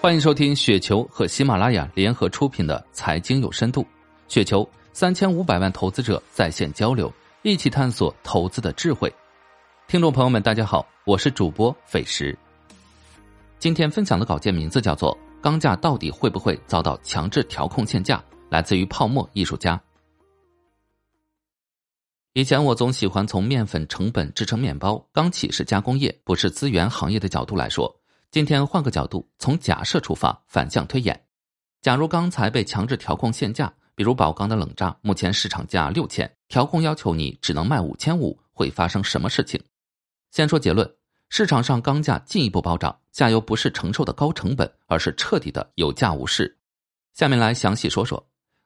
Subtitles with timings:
[0.00, 3.82] 欢迎收听雪球和喜马拉雅联合出品的《财经有深度》，
[4.28, 9.12] 雪球三千五百万投资者在线交流，一起探索投资的智慧。
[9.88, 12.38] 听众朋友们，大家好，我是主播斐石。
[13.58, 18.18] 今天分享的稿件名字叫做《钢价到底会不会遭到强制调控限价》，
[18.48, 19.82] 来自于泡沫艺术家。
[22.34, 27.92] 以前我总喜欢从面粉成本制成面包、钢企是加工业，不是资源行业的角度来说。
[28.30, 31.18] 今天换个角度，从假设出发，反向推演。
[31.80, 39.58] 假如钢材被强制调控限价，比如宝钢的冷轧，目前市场价六千，调控要求你只能卖五千五，会发生什么事情？
[40.30, 40.94] 先说结论：
[41.30, 46.58] 市场上钢价进一步暴涨，下游不是承受的高成本，而是彻底的有价无市。
[47.14, 48.22] 下面来详细说说，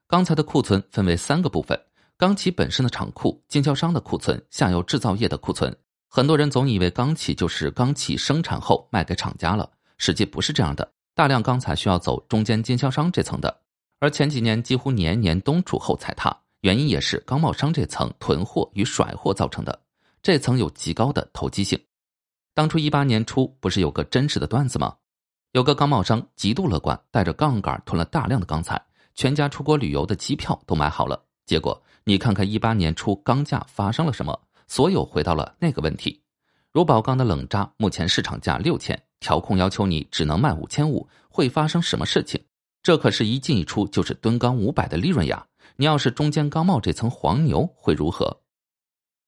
[0.09, 1.81] 钢材的库存分为三个部分：
[2.17, 5.73] 钢企本身的厂库、经销商的库存、下游制造业的库存。
[6.15, 9.67] 很多人总以为钢企就是钢企生产后卖给厂家了，
[9.97, 10.87] 实际不是这样的。
[11.15, 13.63] 大量钢材需要走中间经销商这层的，
[13.99, 19.81] 而前几年几乎年年冬储后踩踏，原因也是钢贸商这层囤货与甩货造成的。
[20.23, 21.83] 这层有极高的投机性。
[22.53, 24.95] 当初一八年初不是有个真实的段子吗？
[25.53, 28.79] 有个钢贸商极度乐观，带着杠杆囤了大量的钢材，
[29.15, 31.19] 全家出国旅游的机票都买好了。
[31.47, 34.39] 结果你看看一八年初钢价发生了什么？
[34.75, 36.23] 所有回到了那个问题，
[36.73, 42.43] 如宝钢的冷轧目前市场价六千，调控要求你只能卖五千五，会发生什么事情？
[42.83, 45.47] 这可是一进一出就是吨钢五百的利润呀！
[45.77, 48.41] 你要是中间刚冒这层黄牛会如何？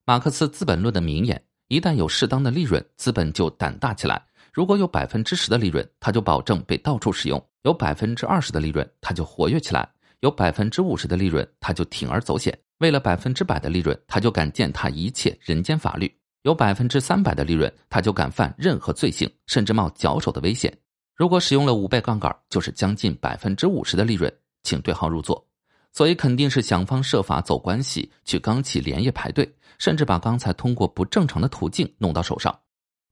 [0.07, 4.17] 马克思《资本论》的名言：一旦有适当的利润，资本就胆大起来；
[4.51, 9.87] 如果有百分之十的利润，他就保证被到处使用；有百分之二十的利润，他就活跃起来；
[10.21, 12.59] 有百分之五十的利润，他就铤而走险。
[12.79, 16.09] 为了百分之百的利润，他就敢践踏一切人间法律；
[16.43, 20.77] 有百分之三百的利润，他就敢犯任何罪行，甚至冒绞首的危险。
[21.15, 24.33] 如果使用了五倍杠杆，就是将近百分之五十的利润，
[24.65, 25.47] 请对号入座。
[25.93, 29.49] 所以肯定是想方设法走关系，去钢企连夜排队，
[29.79, 32.53] 甚至把钢材通过不正常的途径弄到手上。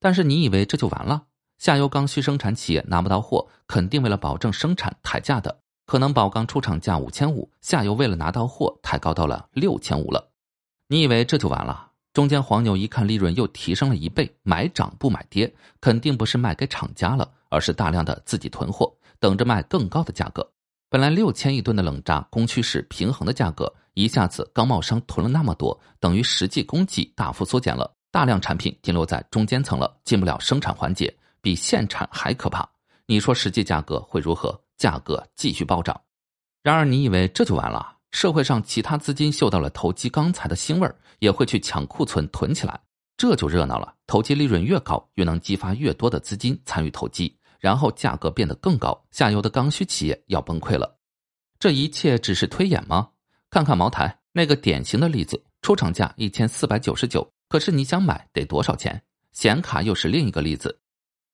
[0.00, 1.22] 但是你以为这就完了？
[1.58, 5.61] 下游刚需生产企业拿不到货，肯定为了保证生产抬价的。
[5.92, 10.26] 可能宝钢出厂价五千五，下游为了拿到货抬高到了六千五了。
[10.88, 11.90] 你以为这就完了？
[12.14, 20.50] 中间黄牛一看利润又提升了一倍，买涨不买跌，肯定不是卖给厂家了，而是大量的自己囤货，等着卖更高的价格。
[20.88, 32.66] 本来六千一吨的冷轧供需是平衡的价格，一下子钢贸商囤了那么多，等于实际供给大幅缩减了，大量产品停留在中间层了，进不了生产环节，比现产还可怕。
[33.04, 34.58] 你说实际价格会如何？
[34.76, 36.00] 价格继续暴涨，
[36.62, 37.98] 然而你以为这就完了？
[38.10, 42.78] 社会上其他资金嗅到了投机钢材的腥味儿，也会去抢库存囤起来，
[43.16, 43.94] 这就热闹了。
[44.06, 50.94] 投机利润越高，越能激发越多的资金参与投机，然后价格变得更高，下游的刚需企业要崩溃了。
[51.58, 53.08] 这一切只是推演吗？
[53.48, 59.02] 看看茅台那个典型的例子，出厂价一千四百九十九，可是你想买得多少钱？
[59.32, 60.78] 显卡又是另一个例子。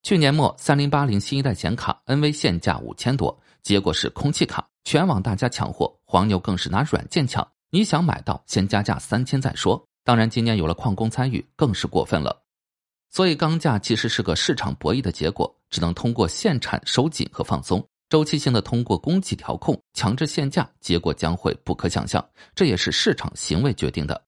[0.03, 7.47] 去年末，三零八零新一代显卡 NV 现价五千多，结果是空气卡，全网大家抢货，黄牛更是拿软件抢。
[7.71, 9.85] 你想买到，先加价三千再说。
[10.05, 12.43] 当然，今年有了矿工参与，更是过分了。
[13.11, 22.27] 所以，钢价其实是个市场博弈的结果，只能通过限产收紧和放松，周期性的通过供给调控强制限价，结果将会不可想象。
[22.55, 24.23] 这也是市场行为决定的。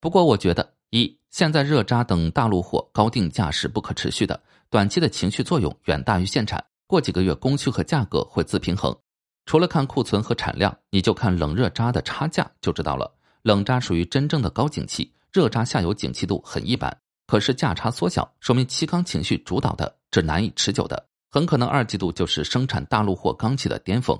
[0.00, 4.40] 不过，我觉得一现在热轧等大陆货高定价是不可持续的。
[4.68, 8.96] 短期的情绪作用远大于现产，过几个月供需和价格会自平衡。
[9.46, 13.12] 除了看库存和产量，你就看冷热轧的差价就知道了。
[13.42, 16.96] 冷轧属于真正的高景气，热轧下游景气度很一般，
[17.26, 24.18] 可是价差缩小，说明期钢情绪主导的，这难以持久的，很可能二季度就是生产大陆货钢企的巅峰。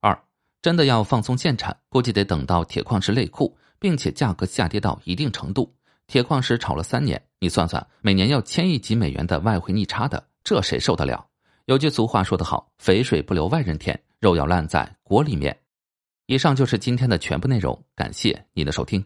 [0.00, 0.18] 二，
[0.60, 5.74] 真的要放松限产，估计得等到铁矿石类库，并且价格下跌到一定程度。
[6.08, 11.26] 铁矿石炒了三年，你算算，每年要千亿级美元的外汇逆差的，这谁受得了？
[11.66, 15.54] 有句俗话说得好，肥水不流外人田，肉要烂在锅里面。
[16.24, 19.04] 以上就是今天的全部内容，感谢你的收听。